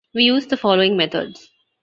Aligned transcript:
We 0.15 0.23
use 0.23 0.47
the 0.47 0.57
following 0.57 0.97
methods. 0.97 1.47